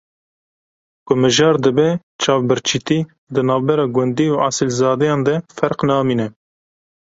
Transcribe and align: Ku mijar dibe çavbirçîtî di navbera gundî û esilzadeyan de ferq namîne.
Ku 1.05 1.13
mijar 1.21 1.53
dibe 1.63 1.87
çavbirçîtî 2.21 2.99
di 3.33 3.41
navbera 3.47 3.85
gundî 3.95 4.27
û 4.35 4.37
esilzadeyan 4.49 5.21
de 5.27 5.35
ferq 5.57 5.79
namîne. 5.89 6.27